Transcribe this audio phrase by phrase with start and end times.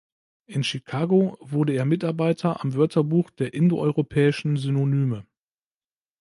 [0.47, 5.27] In Chicago wurde er Mitarbeiter am Wörterbuch der Indoeuropäischen Synonyme.